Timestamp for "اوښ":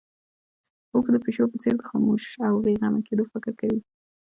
0.93-1.05